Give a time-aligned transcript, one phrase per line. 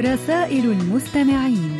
[0.00, 1.78] رسائل المستمعين.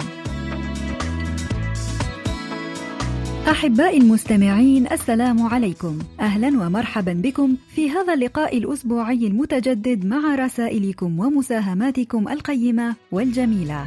[3.50, 5.98] أحبائي المستمعين السلام عليكم.
[6.20, 13.86] أهلا ومرحبا بكم في هذا اللقاء الأسبوعي المتجدد مع رسائلكم ومساهماتكم القيمة والجميلة.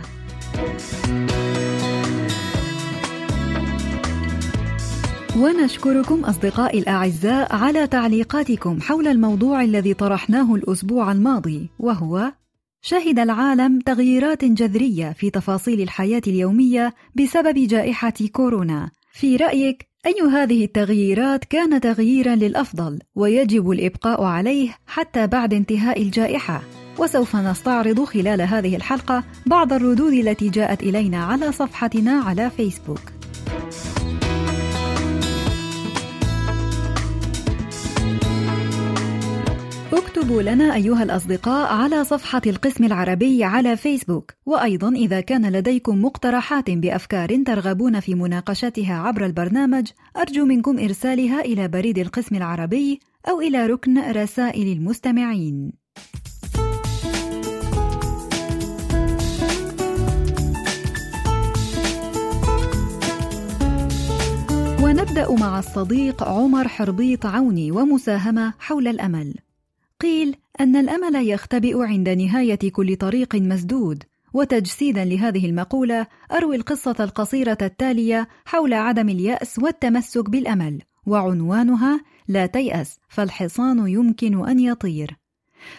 [5.40, 12.32] ونشكركم أصدقائي الأعزاء على تعليقاتكم حول الموضوع الذي طرحناه الأسبوع الماضي وهو
[12.84, 20.66] شهد العالم تغييرات جذرية في تفاصيل الحياة اليومية بسبب جائحة كورونا في رأيك أي هذه
[20.66, 26.62] التغييرات كان تغييرا للأفضل ويجب الإبقاء عليه حتى بعد انتهاء الجائحة؟
[27.00, 33.21] وسوف نستعرض خلال هذه الحلقة بعض الردود التي جاءت إلينا على صفحتنا على فيسبوك.
[39.98, 44.32] اكتبوا لنا أيها الأصدقاء على صفحة القسم العربي على فيسبوك.
[44.46, 51.68] وأيضا إذا كان لديكم مقترحات بأفكار ترغبون في مناقشتها عبر البرنامج أرجو منكم إرسالها إلى
[51.68, 55.72] بريد القسم العربي أو إلى ركن رسائل المستمعين.
[64.84, 69.34] ونبدأ مع الصديق عمر حربيط عوني ومساهمة حول الأمل.
[70.02, 77.58] قيل أن الأمل يختبئ عند نهاية كل طريق مسدود وتجسيدا لهذه المقولة أروي القصة القصيرة
[77.62, 85.18] التالية حول عدم اليأس والتمسك بالأمل وعنوانها لا تيأس فالحصان يمكن أن يطير.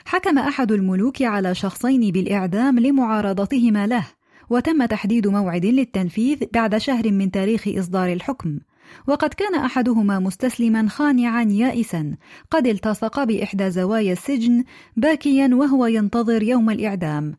[0.05, 4.07] حكم أحد الملوك على شخصين بالإعدام لمعارضتهما له
[4.51, 8.59] وتم تحديد موعد للتنفيذ بعد شهر من تاريخ إصدار الحكم.
[9.07, 12.17] وقد كان أحدهما مستسلما خانعا يائسا.
[12.51, 14.65] قد التصق بإحدى زوايا السجن
[14.97, 17.37] باكيا وهو ينتظر يوم الإعدام.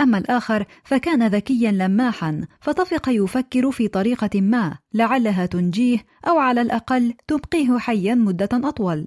[0.00, 5.98] أما الآخر فكان ذكيا لماحا فطفق يفكر في طريقة ما لعلها تنجيه
[6.28, 9.06] أو على الأقل تبقيه حيا مدة أطول.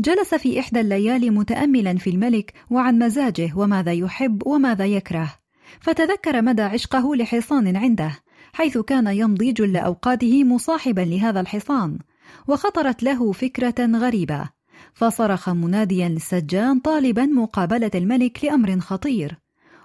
[0.00, 5.34] جلس في إحدى الليالي متأملا في الملك وعن مزاجه وماذا يحب وماذا يكره.
[5.80, 8.18] فتذكر مدى عشقه لحصان عنده.
[8.54, 11.98] حيث كان يمضي جل أوقاته مصاحبا لهذا الحصان
[12.48, 14.50] وخطرت له فكرة غريبة.
[14.94, 19.38] فصرخ مناديا للسجان طالبا مقابلة الملك لأمر خطير.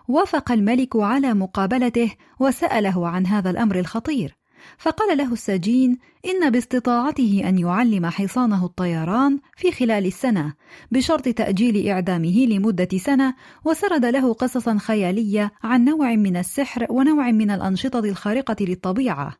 [0.07, 4.38] وافق الملك على مقابلته وسأله عن هذا الأمر الخطير.
[4.78, 10.53] فقال له السجين إن باستطاعته أن يعلم حصانه الطيران في خلال السنة
[10.92, 13.34] بشرط تأجيل إعدامه لمدة سنة
[13.66, 19.34] وسرد له قصصا خيالية عن نوع من السحر ونوع من الأنشطة الخارقة للطبيعة.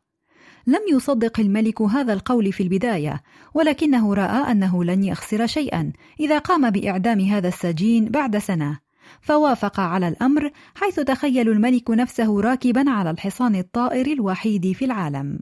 [0.66, 3.22] لم يصدق الملك هذا القول في البداية
[3.54, 8.89] ولكنه رأى أنه لن يخسر شيئا إذا قام بإعدام هذا السجين بعد سنة.
[9.20, 15.38] فوافق على الأمر حيث تخيل الملك نفسه راكبا على الحصان الطائر الوحيد في العالم.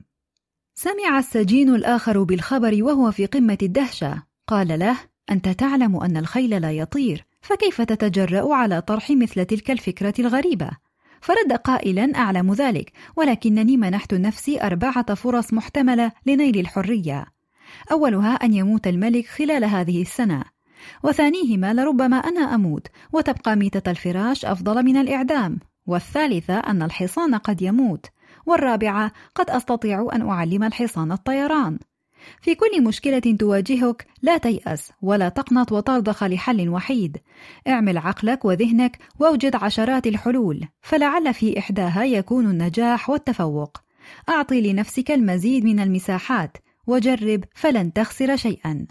[0.75, 4.23] سمع السجين الآخر بالخبر وهو في قمة الدهشة.
[4.47, 4.97] قال له
[5.31, 10.71] أنت تعلم أن الخيل لا يطير فكيف تتجرأ على طرح مثل تلك الفكرة الغريبة؟
[11.21, 17.27] فرد قائلا أعلم ذلك ولكنني منحت نفسي أربعة فرص محتملة لنيل الحرية.
[17.93, 20.45] أولها أن يموت الملك خلال هذه السنة
[21.03, 25.59] وثانيهما لربما أنا أموت وتبقى ميتة الفراش أفضل من الإعدام.
[25.87, 28.07] والثالثة أن الحصان قد يموت.
[28.47, 31.79] والرابعة قد أستطيع أن أعلم الحصان الطيران.
[32.41, 37.17] في كل مشكلة تواجهك لا تيأس ولا تقنط وترضخ لحل وحيد.
[37.69, 43.79] اعمل عقلك وذهنك وأوجد عشرات الحلول فلعل في إحداها يكون النجاح والتفوق.
[44.29, 46.57] أعطي لنفسك المزيد من المساحات
[46.87, 48.87] وجرب فلن تخسر شيئا.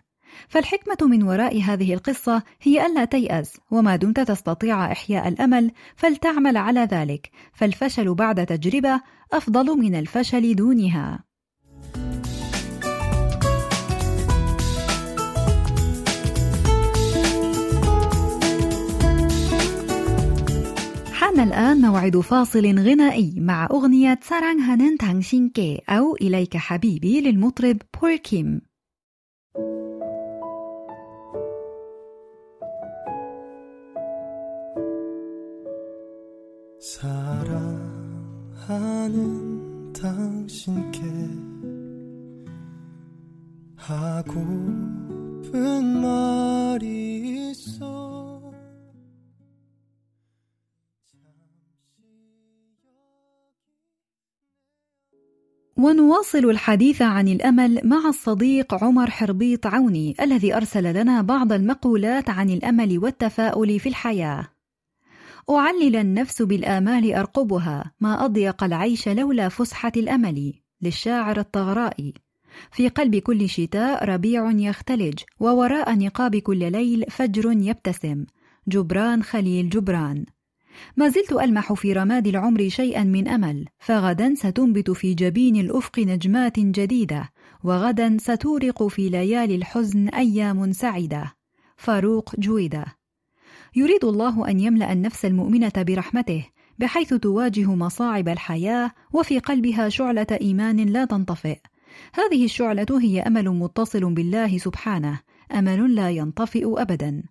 [0.47, 6.79] فالحكمة من وراء هذه القصة هي ألا تيأس وما دمت تستطيع إحياء الأمل فلتعمل على
[6.79, 7.31] ذلك.
[7.53, 9.01] فالفشل بعد تجربة
[9.33, 11.23] أفضل من الفشل دونها.
[21.13, 28.15] حان الآن موعد فاصل غنائي مع أغنية سارانغ هانن تانشينكي أو إليك حبيبي للمطرب بول
[28.15, 28.61] كيم.
[36.86, 37.92] 사랑하는
[39.92, 41.00] 당신께
[43.76, 45.52] 하고픈
[46.00, 47.92] 말이 있어
[55.76, 62.50] ونواصل الحديث عن الامل مع الصديق عمر حربيط عوني الذي ارسل لنا بعض المقولات عن
[62.50, 64.48] الامل والتفاؤل في الحياه
[65.49, 72.13] أعلل النفس بالآمال أرقبها ما أضيق العيش لولا فسحة الأمل للشاعر الطغرائي.
[72.71, 78.25] في قلب كل شتاء ربيع يختلج ووراء نقاب كل ليل فجر يبتسم.
[78.67, 80.25] جبران خليل جبران.
[80.97, 86.59] ما زلت ألمح في رماد العمر شيئا من أمل فغدا ستنبت في جبين الأفق نجمات
[86.59, 87.29] جديدة
[87.63, 91.33] وغدا ستورق في ليالي الحزن أيام سعيدة.
[91.77, 92.96] فاروق جويدة.
[93.75, 96.45] يريد الله أن يملأ النفس المؤمنة برحمته
[96.79, 101.57] بحيث تواجه مصاعب الحياة وفي قلبها شعلة إيمان لا تنطفئ.
[102.13, 105.19] هذه الشعلة هي أمل متصل بالله سبحانه
[105.51, 107.23] أمل لا ينطفئ أبدا.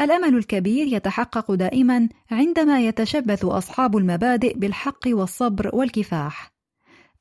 [0.00, 6.52] الأمل الكبير يتحقق دائما عندما يتشبث أصحاب المبادئ بالحق والصبر والكفاح.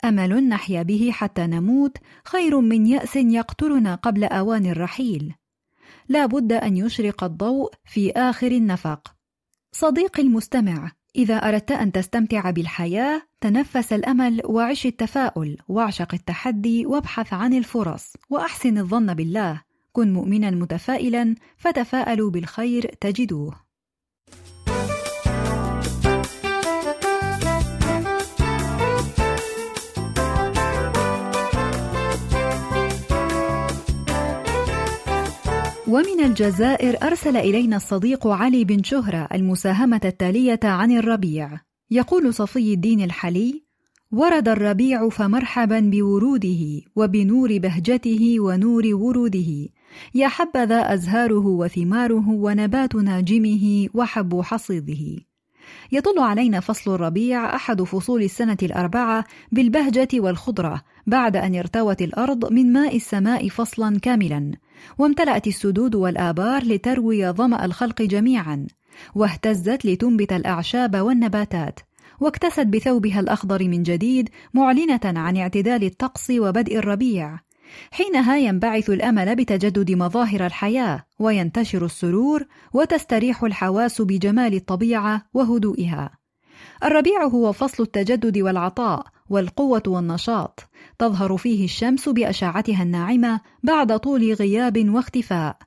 [0.06, 5.33] أمل نحيا به حتى نموت خير من يأس يقتلنا قبل أوان الرحيل.
[6.09, 9.13] لا بد أن يشرق الضوء في آخر النفق
[9.71, 17.54] صديقي المستمع إذا أردت أن تستمتع بالحياة تنفس الأمل وعش التفاؤل واعشق التحدي وابحث عن
[17.54, 19.62] الفرص وأحسن الظن بالله.
[19.92, 23.67] كن مؤمنا متفائلا فتفاءلوا بالخير تجدوه.
[35.88, 41.60] ومن الجزائر أرسل إلينا الصديق علي بن شهرة المساهمة التالية عن الربيع.
[41.92, 43.63] يقول صفي الدين الحلي
[44.12, 49.68] ورد الربيع فمرحبا بوروده وبنور بهجته ونور وروده.
[50.16, 55.22] يا حبذا أزهاره وثماره ونبات ناجمه وحب حصيده.
[55.92, 62.74] يطل علينا فصل الربيع أحد فصول السنة الأربعة بالبهجة والخضرة بعد أن ارتوت الأرض من
[62.74, 64.51] ماء السماء فصلا كاملا.
[64.97, 68.68] وامتلأت السدود والآبار لتروي ظمأ الخلق جميعا
[69.15, 71.79] واهتزت لتنبت الأعشاب والنباتات
[72.19, 77.39] واكتست بثوبها الأخضر من جديد معلنة عن اعتدال الطقس وبدء الربيع
[77.91, 86.09] حينها ينبعث الأمل بتجدد مظاهر الحياة وينتشر السرور وتستريح الحواس بجمال الطبيعة وهدوئها.
[86.83, 94.89] الربيع هو فصل التجدد والعطاء والقوة والنشاط تظهر فيه الشمس بأشعتها الناعمة بعد طول غياب
[94.89, 95.57] واختفاء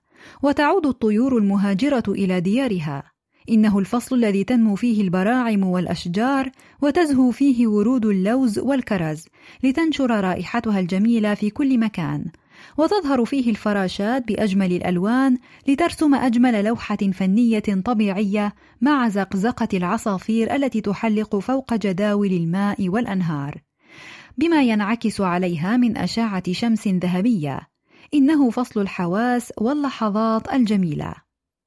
[0.42, 3.02] وتعود الطيور المهاجرة إلى ديارها.
[3.50, 6.50] إنه الفصل الذي تنمو فيه البراعم والأشجار
[6.82, 9.24] وتزهو فيه ورود اللوز والكرز
[9.64, 12.24] لتنشر رائحتها الجميلة في كل مكان.
[12.78, 15.38] وتظهر فيه الفراشات بأجمل الألوان
[15.68, 23.69] لترسم أجمل لوحة فنية طبيعية مع زقزقة العصافير التي تحلق فوق جداول الماء والأنهار.
[24.38, 27.60] بما ينعكس عليها من أشعة شمس ذهبية.
[28.14, 31.14] إنه فصل الحواس واللحظات الجميلة.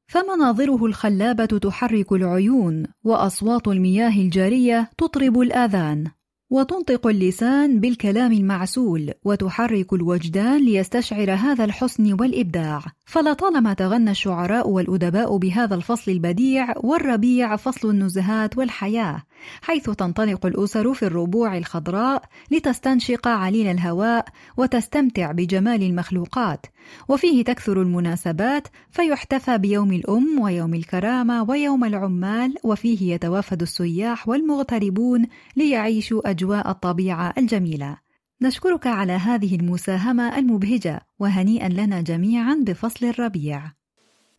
[0.07, 6.07] فمناظره الخلابة تحرك العيون وأصوات المياه الجارية تطرب الآذان.
[6.49, 12.81] وتنطق اللسان بالكلام المعسول وتحرك الوجدان ليستشعر هذا الحسن والإبداع.
[13.05, 19.23] فلطالما تغنى الشعراء والأدباء بهذا الفصل البديع والربيع فصل النزهات والحياة.
[19.61, 24.25] حيث تنطلق الأسر في الربوع الخضراء لتستنشق عليل الهواء
[24.57, 26.65] وتستمتع بجمال المخلوقات
[27.07, 35.25] وفيه تكثر المناسبات فيحتفى بيوم الأم ويوم الكرامة ويوم العمال وفيه يتوافد السياح والمغتربون
[35.55, 37.97] ليعيشوا أجواء الطبيعة الجميلة.
[38.41, 43.71] نشكرك على هذه المساهمة المبهجة وهنيئا لنا جميعا بفصل الربيع.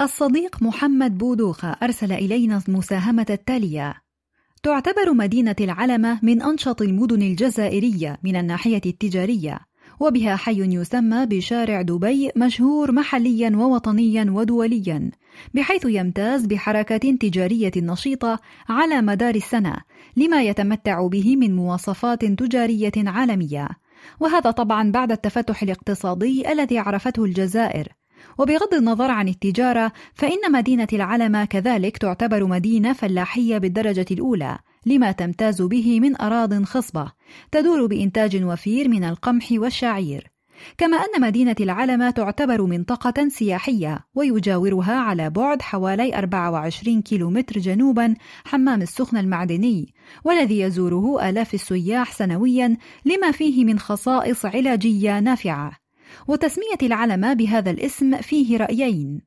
[0.01, 4.04] الصديق محمد بودوخة أرسل إلينا المساهمة التالية
[4.65, 9.59] تعتبر مدينة العلمة من أنشط المدن الجزائرية من الناحية التجارية
[10.01, 15.11] وبها حي يسمى بشارع دبي مشهور محليا ووطنيا ودوليا
[15.55, 19.77] بحيث يمتاز بحركة تجارية نشيطة على مدار السنة
[20.17, 23.69] لما يتمتع به من مواصفات تجارية عالمية.
[24.21, 27.89] وهذا طبعا بعد التفتح الاقتصادي الذي عرفته الجزائر
[28.39, 35.63] وبغض النظر عن التجارة فإن مدينة العلمة كذلك تعتبر مدينة فلاحية بالدرجة الأولى لما تمتاز
[35.63, 37.13] به من أراض خصبة
[37.53, 40.35] تدور بإنتاج وفير من القمح والشعير.
[40.79, 48.15] كما أن مدينة العلمة تعتبر منطقة سياحية ويجاورها على بعد حوالي 24 كيلومتر جنوبا
[48.45, 55.84] حمام السخن المعدني والذي يزوره آلاف السياح سنويا لما فيه من خصائص علاجية نافعة.
[56.29, 59.21] وتسمية العلمة بهذا الاسم فيه رأيين.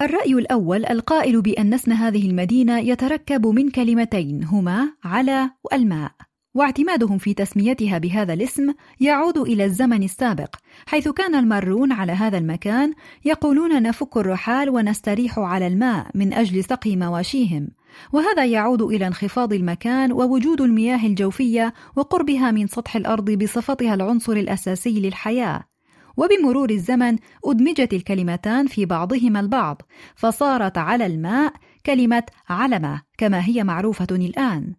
[0.00, 6.12] الرأي الأول القائل بأن اسم هذه المدينة يتركب من كلمتين هما على وألماء
[6.54, 12.92] واعتمادهم في تسميتها بهذا الاسم يعود إلى الزمن السابق حيث كان المارون على هذا المكان
[13.24, 17.68] يقولون نفك الرحال ونستريح على الماء من أجل سقي مواشيهم
[18.12, 25.00] وهذا يعود إلى انخفاض المكان ووجود المياه الجوفية وقربها من سطح الأرض بصفتها العنصر الأساسي
[25.00, 25.69] للحياة.
[26.16, 29.82] وبمرور الزمن أدمجت الكلمتان في بعضهما البعض
[30.16, 31.52] فصارت على الماء
[31.86, 34.74] كلمة علمة كما هي معروفة الآن.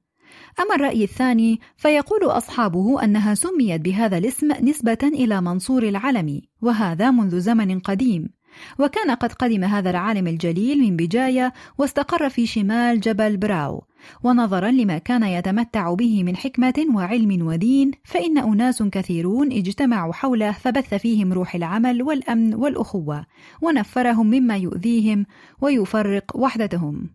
[0.60, 7.40] أما الرأي الثاني فيقول أصحابه أنها سميت بهذا الاسم نسبة إلى منصور العلمي وهذا منذ
[7.40, 8.30] زمن قديم.
[8.80, 13.84] وكان قد قدم هذا العالم الجليل من بجاية واستقر في شمال جبل براو
[14.24, 20.94] ونظرا لما كان يتمتع به من حكمة وعلم ودين فإن أناس كثيرون اجتمعوا حوله فبث
[20.94, 23.26] فيهم روح العمل والأمن والأخوة
[23.62, 25.26] ونفرهم مما يؤذيهم
[25.62, 27.10] ويفرق وحدتهم.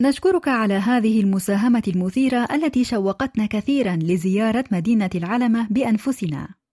[0.00, 6.63] نشكرك على هذه المساهمة المثيرة التي شوقتنا كثيرا لزيارة مدينة العلمة بأنفسنا.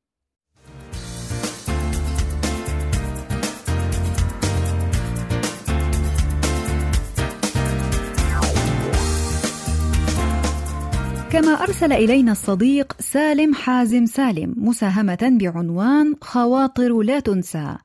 [11.32, 17.78] كما أرسل إلينا الصديق سالم حازم سالم مساهمة بعنوان خواطر لا تنسى.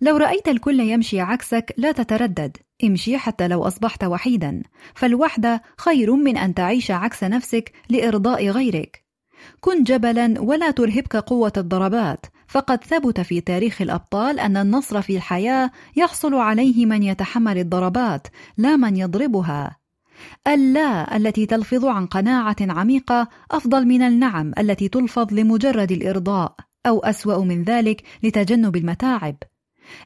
[0.00, 4.62] لو رأيت الكل يمشي عكسك لا تتردد امشي حتى لو أصبحت وحيدا.
[4.94, 9.04] فالوحدة خير من أن تعيش عكس نفسك لإرضاء غيرك.
[9.60, 12.26] كن جبلا ولا ترهبك قوة الضربات.
[12.48, 18.26] فقد ثبت في تاريخ الأبطال أن النصر في الحياة يحصل عليه من يتحمل الضربات
[18.56, 19.85] لا من يضربها.
[20.46, 26.54] اللا التي تلفظ عن قناعة عميقة أفضل من النعم التي تلفظ لمجرد الإرضاء
[26.86, 29.36] أو أسوأ من ذلك لتجنب المتاعب.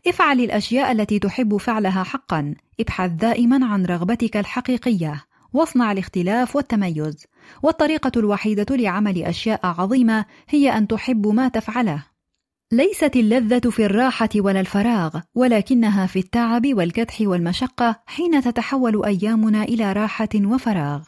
[0.07, 7.26] افعل الأشياء التي تحب فعلها حقا، ابحث دائما عن رغبتك الحقيقية، واصنع الاختلاف والتميز،
[7.62, 12.10] والطريقة الوحيدة لعمل أشياء عظيمة هي أن تحب ما تفعله.
[12.73, 19.93] ليست اللذة في الراحة ولا الفراغ، ولكنها في التعب والكدح والمشقة حين تتحول أيامنا إلى
[19.93, 21.03] راحة وفراغ.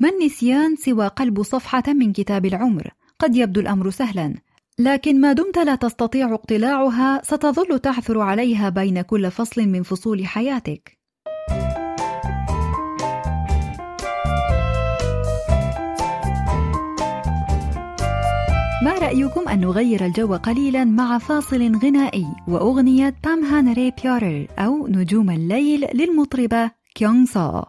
[0.00, 4.34] ما النسيان سوى قلب صفحة من كتاب العمر؟ قد يبدو الأمر سهلا،
[4.78, 11.01] لكن ما دمت لا تستطيع اقتلاعها ستظل تعثر عليها بين كل فصل من فصول حياتك.
[18.84, 25.86] ما رأيكم أن نغير الجو قليلا مع فاصل غنائي وأغنية 밤하늘의 별을 أو نجوم الليل
[25.94, 27.62] للمطربة كيونغ سو؟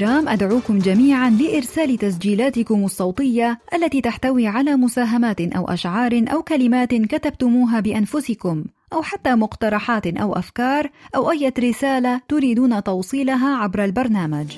[0.00, 7.80] الكرام أدعوكم جميعا لإرسال تسجيلاتكم الصوتية التي تحتوي على مساهمات أو أشعار أو كلمات كتبتموها
[7.80, 14.56] بأنفسكم أو حتى مقترحات أو أفكار أو أي رسالة تريدون توصيلها عبر البرنامج.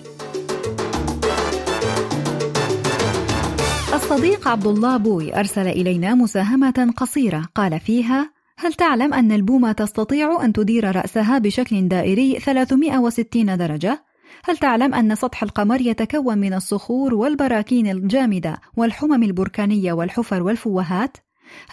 [3.94, 10.44] الصديق عبد الله بوي أرسل إلينا مساهمة قصيرة قال فيها: هل تعلم أن البومة تستطيع
[10.44, 14.11] أن تدير رأسها بشكل دائري 360 درجة؟
[14.44, 21.16] هل تعلم أن سطح القمر يتكون من الصخور والبراكين الجامدة والحمم البركانية والحفر والفوهات؟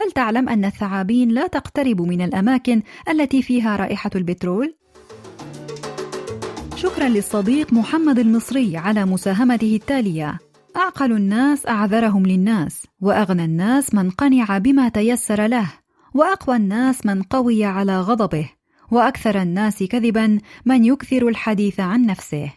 [0.01, 4.75] هل تعلم أن الثعابين لا تقترب من الأماكن التي فيها رائحة البترول؟
[6.75, 10.39] شكرا للصديق محمد المصري على مساهمته التالية
[10.75, 15.67] أعقل الناس أعذرهم للناس وأغنى الناس من قنع بما تيسر له
[16.13, 18.49] وأقوى الناس من قوي على غضبه
[18.91, 22.51] وأكثر الناس كذبا من يكثر الحديث عن نفسه.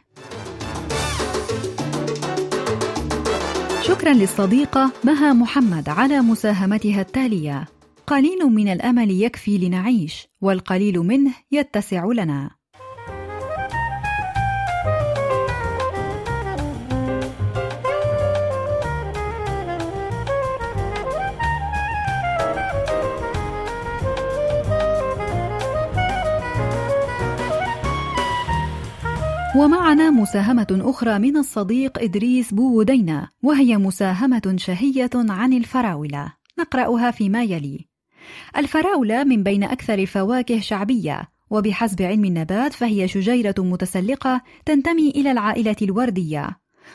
[3.83, 7.69] شكرا للصديقة مها محمد على مساهمتها التالية.
[8.07, 12.62] قليل من الأمل يكفي لنعيش والقليل منه يتسع لنا.
[29.57, 36.33] ومعنا مساهمة أخرى من الصديق إدريس بوودينا وهي مساهمة شهية عن الفراولة.
[36.59, 37.89] نقرأها فيما يلي.
[38.57, 45.77] الفراولة من بين أكثر الفواكه شعبية وبحسب علم النبات فهي شجيرة متسلقة تنتمي إلى العائلة
[45.83, 46.49] الوردية.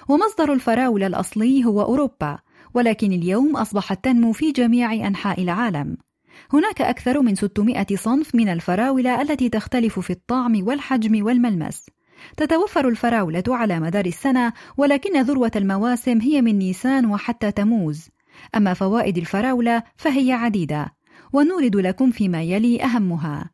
[0.10, 2.38] ومصدر الفراولة الأصلي هو أوروبا
[2.74, 5.98] ولكن اليوم أصبحت تنمو في جميع أنحاء العالم.
[6.54, 11.86] هناك أكثر من 600 صنف من الفراولة التي تختلف في الطعم والحجم والملمس.
[12.38, 18.10] تتوفر الفراولة على مدار السنة ولكن ذروة المواسم هي من نيسان وحتى تموز.
[18.56, 20.94] أما فوائد الفراولة فهي عديدة
[21.34, 23.50] ونورد لكم فيما يلي أهمها.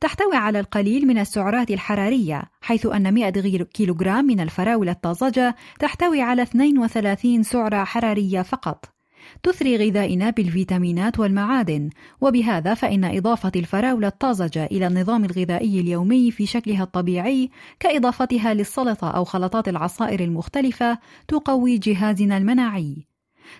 [0.00, 3.30] تحتوي على القليل من السعرات الحرارية حيث أن 100
[3.62, 8.95] كيلوغرام من الفراولة الطازجة تحتوي على 32 سعرة حرارية فقط.
[9.42, 11.90] تثري غذائنا بالفيتامينات والمعادن.
[12.20, 19.24] وبهذا فإن إضافة الفراولة الطازجة إلى النظام الغذائي اليومي في شكلها الطبيعي كإضافتها للسلطة أو
[19.24, 23.06] خلطات العصائر المختلفة تقوي جهازنا المناعي.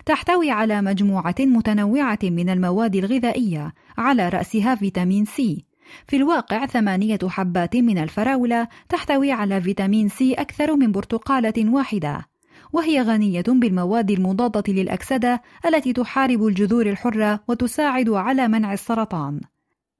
[0.05, 5.65] تحتوي على مجموعة متنوعة من المواد الغذائية على رأسها فيتامين سي.
[6.07, 12.25] في الواقع ثمانية حبات من الفراولة تحتوي على فيتامين سي أكثر من برتقالة واحدة.
[12.73, 19.41] وهي غنية بالمواد المضادة للأكسدة التي تحارب الجذور الحرة وتساعد على منع السرطان.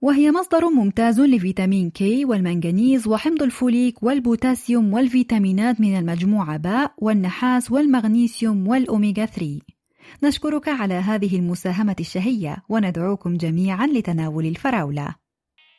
[0.01, 8.67] وهي مصدر ممتاز لفيتامين كي والمنغنيز وحمض الفوليك والبوتاسيوم والفيتامينات من المجموعة باء والنحاس والمغنيسيوم
[8.67, 9.59] والأوميغا 3
[10.23, 15.15] نشكرك على هذه المساهمة الشهية وندعوكم جميعا لتناول الفراولة.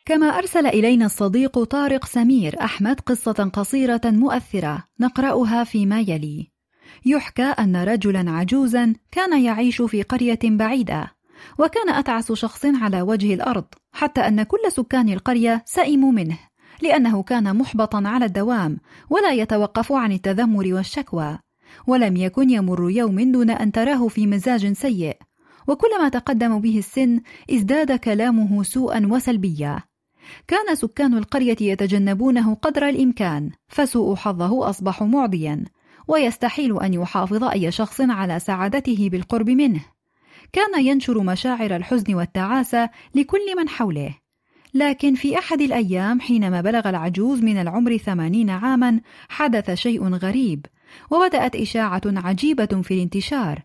[0.06, 6.50] كما أرسل إلينا الصديق طارق سمير أحمد قصة قصيرة مؤثرة نقرأها فيما يلي.
[7.06, 11.18] يحكى أن رجلا عجوزا كان يعيش في قرية بعيدة
[11.58, 16.38] وكان أتعس شخص على وجه الأرض حتى أن كل سكان القرية سئموا منه
[16.82, 18.78] لأنه كان محبطا على الدوام
[19.10, 21.38] ولا يتوقف عن التذمر والشكوى
[21.86, 25.16] ولم يكن يمر يوم دون أن تراه في مزاج سيء
[25.68, 29.82] وكلما تقدم به السن ازداد كلامه سوءا وسلبيا.
[30.48, 35.64] كان سكان القرية يتجنبونه قدر الإمكان فسوء حظه أصبح معديا
[36.08, 39.80] ويستحيل أن يحافظ أي شخص على سعادته بالقرب منه.
[40.52, 44.14] كان ينشر مشاعر الحزن والتعاسة لكل من حوله.
[44.74, 50.66] لكن في أحد الأيام حينما بلغ العجوز من العمر ثمانين عاما حدث شيء غريب
[51.10, 53.62] وبدأت إشاعة عجيبة في الانتشار.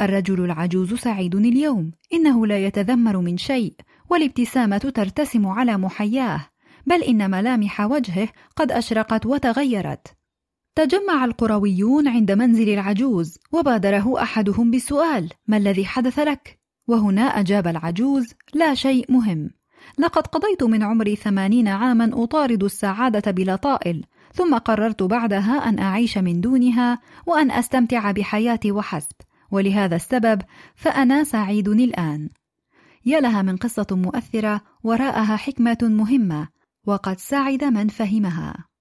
[0.00, 3.74] الرجل العجوز سعيد اليوم إنه لا يتذمر من شيء
[4.10, 6.46] والابتسامة ترتسم على محياه
[6.86, 10.21] بل إن ملامح وجهه قد أشرقت وتغيرت.
[10.74, 18.34] تجمع القرويون عند منزل العجوز وبادره أحدهم بالسؤال ما الذي حدث لك؟ وهنا أجاب العجوز
[18.54, 19.50] لا شيء مهم.
[19.98, 24.04] لقد قضيت من عمري ثمانين عاما أطارد السعادة بلا طائل
[24.34, 29.16] ثم قررت بعدها أن أعيش من دونها وأن أستمتع بحياتي وحسب
[29.50, 30.42] ولهذا السبب
[30.74, 32.28] فأنا سعيد الآن.
[33.06, 36.48] يا لها من قصة مؤثرة وراءها حكمة مهمة
[36.86, 38.71] وقد سعد من فهمها.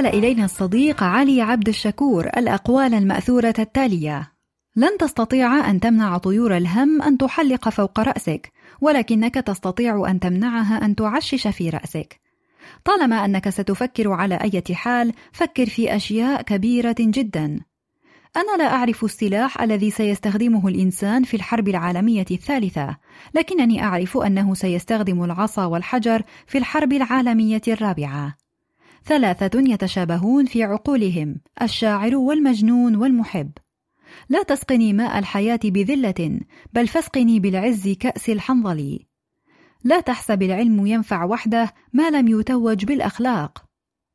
[0.00, 4.32] أرسل إلينا الصديق علي عبد الشكور الأقوال المأثورة التالية:
[4.76, 10.96] لن تستطيع أن تمنع طيور الهم أن تحلق فوق رأسك، ولكنك تستطيع أن تمنعها أن
[10.96, 12.20] تعشش في رأسك.
[12.84, 17.60] طالما أنك ستفكر على أي حال، فكر في أشياء كبيرة جدا.
[18.36, 22.96] أنا لا أعرف السلاح الذي سيستخدمه الإنسان في الحرب العالمية الثالثة،
[23.34, 28.40] لكنني أعرف أنه سيستخدم العصا والحجر في الحرب العالمية الرابعة.
[29.04, 33.50] ثلاثة يتشابهون في عقولهم الشاعر والمجنون والمحب.
[34.28, 36.40] لا تسقني ماء الحياة بذلة
[36.72, 38.98] بل فاسقني بالعز كأس الحنظل
[39.84, 43.64] لا تحسب العلم ينفع وحده ما لم يتوج بالأخلاق.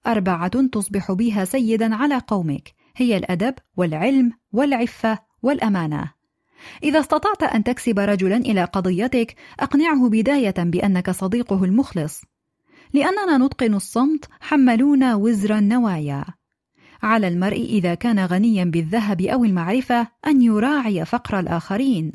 [0.08, 6.12] أربعة تصبح بها سيدا على قومك هي الأدب والعلم والعفة والأمانة.
[6.84, 12.22] إذا استطعت أن تكسب رجلا إلى قضيتك أقنعه بداية بأنك صديقه المخلص.
[12.96, 16.26] لأننا نتقن الصمت حملونا وزر النوايا.
[17.04, 22.14] على المرء إذا كان غنيا بالذهب أو المعرفة أن يراعي فقر الآخرين.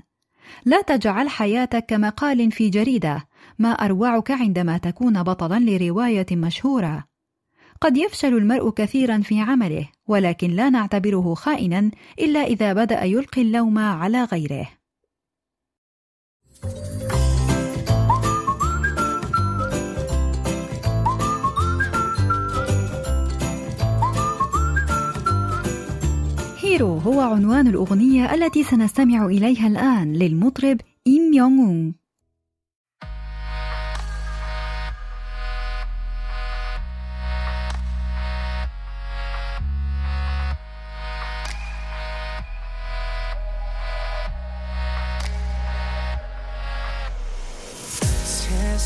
[0.65, 7.05] لا تجعل حياتك كمقال في جريدة ما أروعك عندما تكون بطلا لرواية مشهورة.
[7.81, 13.79] قد يفشل المرء كثيرا في عمله ولكن لا نعتبره خائنا إلا إذا بدأ يلقي اللوم
[13.79, 14.80] على غيره.
[26.70, 30.78] هيرو هو عنوان الأغنية التي سنستمع إليها الآن للمطرب
[31.08, 32.06] إيم يونغ أون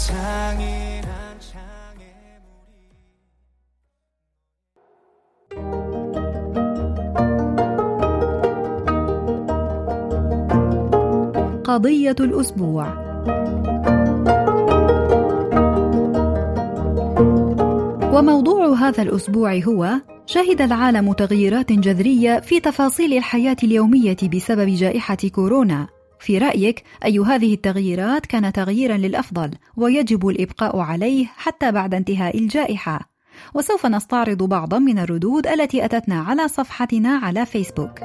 [0.10, 0.73] 잔인한
[11.75, 12.87] قضية الأسبوع.
[18.13, 19.91] وموضوع هذا الأسبوع هو
[20.27, 25.89] شهد العالم تغييرات جذرية في تفاصيل الحياة اليومية بسبب جائحة كورونا.
[26.21, 33.01] في رأيك أي هذه التغييرات كان تغييرا للأفضل ويجب الإبقاء عليه حتى بعد انتهاء الجائحة؟
[33.55, 38.01] وسوف نستعرض بعضا من الردود التي أتتنا على صفحتنا على فيسبوك.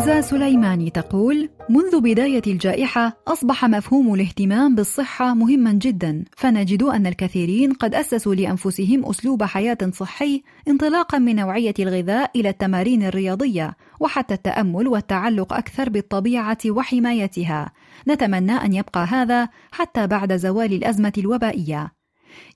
[0.00, 7.72] كنزة سليماني تقول منذ بداية الجائحة أصبح مفهوم الاهتمام بالصحة مهما جدا فنجد أن الكثيرين
[7.72, 14.88] قد أسسوا لأنفسهم أسلوب حياة صحي انطلاقا من نوعية الغذاء إلى التمارين الرياضية وحتى التأمل
[14.88, 17.72] والتعلق أكثر بالطبيعة وحمايتها.
[18.08, 21.92] نتمنى أن يبقى هذا حتى بعد زوال الأزمة الوبائية.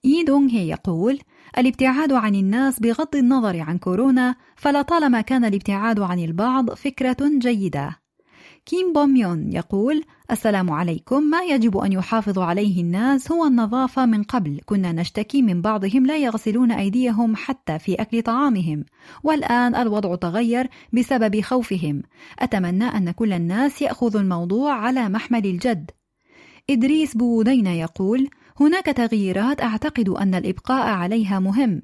[0.05, 1.19] إي دونغ هي يقول
[1.59, 8.05] الابتعاد عن الناس بغض النظر عن كورونا فلطالما كان الابتعاد عن البعض فكرة جيدة.
[8.67, 11.23] كيم بوميون يقول السلام عليكم.
[11.23, 14.61] ما يجب أن يحافظ عليه الناس هو النظافة من قبل.
[14.67, 18.85] كنا نشتكي من بعضهم لا يغسلون أيديهم حتى في أكل طعامهم.
[19.23, 22.03] والآن الوضع تغير بسبب خوفهم.
[22.39, 25.91] أتمنى أن كل الناس يأخذوا الموضوع على محمل الجد.
[26.71, 28.29] إدريس بودين يقول
[28.61, 31.83] هناك تغييرات أعتقد أن الإبقاء عليها مهم.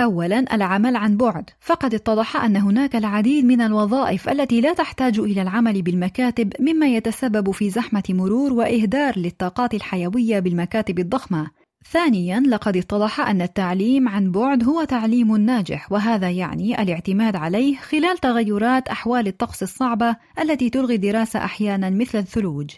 [0.00, 1.50] أولا العمل عن بعد.
[1.60, 7.50] فقد اتضح أن هناك العديد من الوظائف التي لا تحتاج إلى العمل بالمكاتب مما يتسبب
[7.50, 11.50] في زحمة مرور وإهدار للطاقات الحيوية بالمكاتب الضخمة.
[11.92, 18.18] ثانيا لقد اتضح أن التعليم عن بعد هو تعليم ناجح وهذا يعني الاعتماد عليه خلال
[18.18, 22.70] تغيرات أحوال الطقس الصعبة التي تلغي الدراسة أحيانا مثل الثلوج.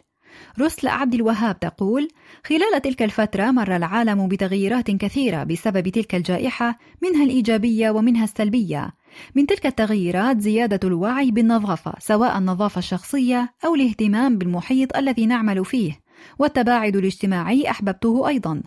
[0.60, 2.08] رسل عبد الوهاب تقول
[2.46, 8.90] خلال تلك الفترة مر العالم بتغييرات كثيرة بسبب تلك الجائحة منها الإيجابية ومنها السلبية.
[9.34, 16.00] من تلك التغييرات زيادة الوعي بالنظافة سواء النظافة الشخصية أو الاهتمام بالمحيط الذي نعمل فيه
[16.38, 18.62] والتباعد الاجتماعي أحببته أيضا.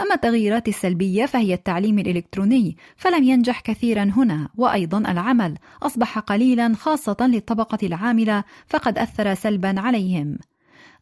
[0.00, 7.16] أما التغييرات السلبية فهي التعليم الإلكتروني فلم ينجح كثيرا هنا وأيضا العمل أصبح قليلا خاصة
[7.20, 10.38] للطبقة العاملة فقد أثر سلبا عليهم.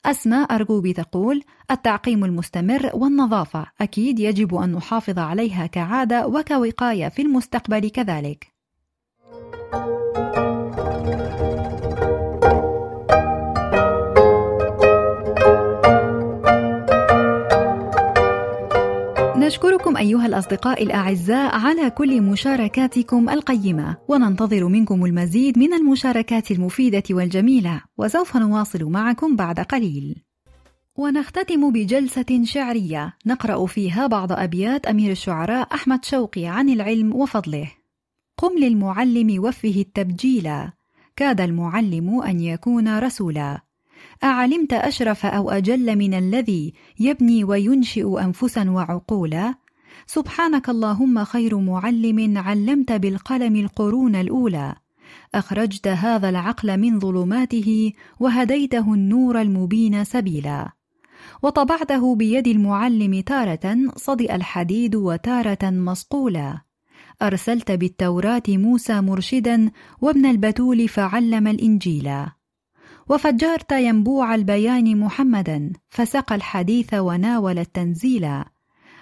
[0.07, 7.89] أسماء أرجوبي تقول التعقيم المستمر والنظافة أكيد يجب أن نحافظ عليها كعادة وكوقاية في المستقبل
[7.89, 8.54] كذلك.
[19.45, 27.83] نشكركم أيها الأصدقاء الأعزاء على كل مشاركاتكم القيمة وننتظر منكم المزيد من المشاركات المفيدة والجميلة
[27.99, 30.23] وسوف نواصل معكم بعد قليل.
[30.97, 37.71] ونختتم بجلسة شعرية نقرأ فيها بعض أبيات أمير الشعراء أحمد شوقي عن العلم وفضله.
[38.37, 40.73] قم للمعلم وفه التبجيلا
[41.17, 43.61] كاد المعلم أن يكون رسولا.
[44.25, 49.55] أعلمت أشرف أو أجل من الذي يبني وينشئ أنفسا وعقولا؟
[50.07, 54.75] سبحانك اللهم خير معلم علمت بالقلم القرون الأولى.
[55.35, 60.73] أخرجت هذا العقل من ظلماته وهديته النور المبين سبيلا.
[61.43, 66.61] وطبعته بيد المعلم تارة صدئ الحديد وتارة مصقولا.
[67.23, 72.33] أرسلت بالتوراة موسى مرشدا وابن البتول فعلم الإنجيلا.
[73.09, 78.29] وفجرت ينبوع البيان محمدا فسقى الحديث وناول التنزيل.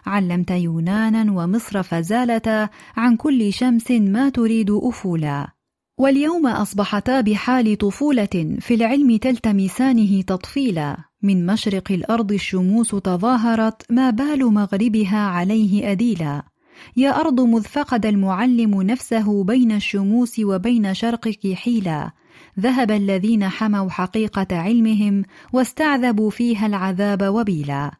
[0.07, 5.49] علمت يونانا ومصر فزالتا عن كل شمس ما تريد أفولا.
[5.99, 10.97] واليوم أصبحتا بحال طفولة في العلم تلتمسانه تطفيلا.
[11.23, 16.43] من مشرق الأرض الشموس تظاهرت ما بال مغربها عليه أديلا.
[16.97, 22.11] يا أرض مذ فقد المعلم نفسه بين الشموس وبين شرقك حيلا.
[22.61, 27.91] ذهب الذين حموا حقيقة علمهم واستعذبوا فيها العذاب وبيلا.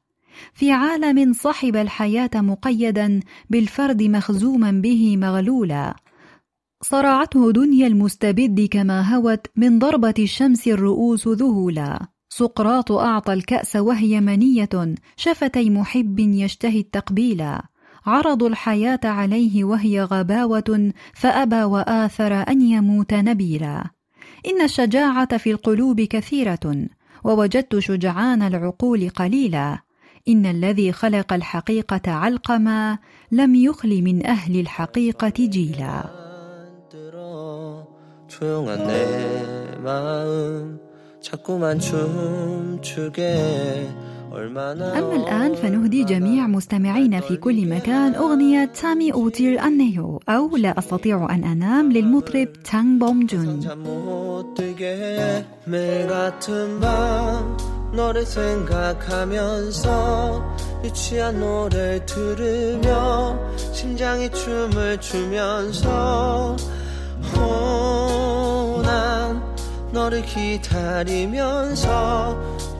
[0.55, 5.97] في عالم صحب الحياة مقيدا بالفرد مخزوما به مغلولا.
[6.83, 12.13] صرعته دنيا المستبد كما هوت من ضربة الشمس الرؤوس ذهولا.
[12.29, 17.63] سقراط أعطى الكأس وهي منية شفتي محب يشتهي التقبيلا
[18.07, 23.91] عرضوا الحياة عليه وهي غباوة فأبى وآثر أن يموت نبيلا.
[24.48, 26.88] إن الشجاعة في القلوب كثيرة
[27.24, 29.80] ووجدت شجعان العقول قليلا
[30.28, 32.98] إن الذي خلق الحقيقة علقما
[33.32, 36.28] لم يخل من أهل الحقيقة جيلا
[38.28, 40.80] 조용한 내 마음
[41.22, 43.18] 자꾸만 춤추게
[44.34, 51.28] أما الآن فنهدي جميع مستمعينا في كل مكان أغنية تامي أوتير أنيو أو لا أستطيع
[51.36, 53.60] أن أنام للمطرب تانغ بوم جون
[57.94, 59.86] 너를 생각하면서
[60.84, 63.40] 유치한 노래 들으며
[63.74, 66.56] 심장이 춤을 추면서
[67.34, 68.41] 호난
[69.93, 71.87] 너를 기다리면서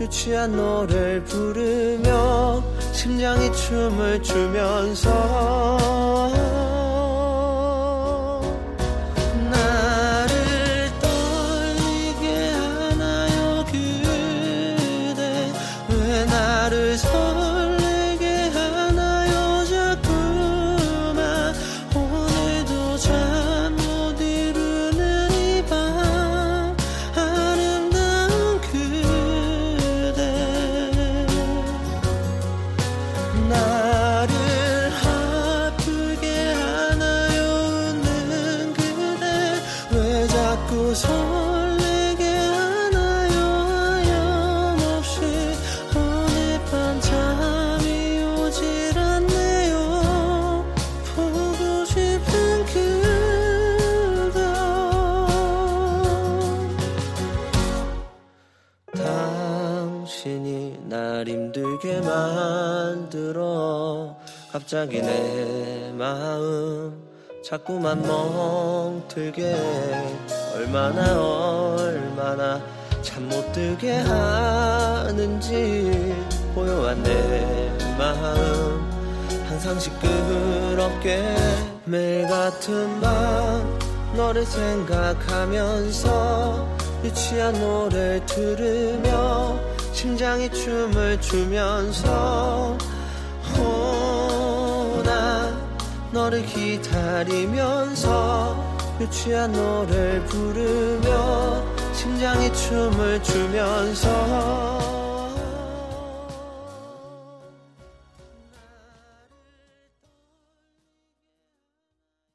[0.01, 5.79] 유치한 노래를 부르며 심장이 춤을 추면서
[64.53, 67.03] 갑자기 내 마음
[67.43, 69.57] 자꾸만 멍들게.
[70.55, 71.19] 얼마나
[71.77, 72.61] 얼마나
[73.01, 75.45] 잠 못 들게 하는지
[76.55, 78.91] 고요한 내 마음
[79.49, 81.35] 항상 시끄럽게.
[81.87, 83.79] 매일 같은 밤
[84.15, 86.03] 너를 생각하면서
[87.03, 89.72] 유치한 노래 들으며
[90.03, 92.77] 심장이 춤을 추면서
[96.11, 98.11] 너를 기다리면서
[99.01, 104.92] 유치한 노래를 부르며 심장이 춤을 추면서